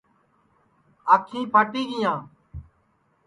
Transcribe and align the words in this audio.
آنکھِیں 1.13 1.45
پھاٹی 1.51 1.81
گینیاں 1.89 2.19